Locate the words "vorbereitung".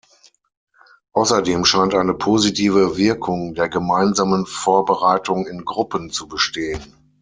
4.47-5.45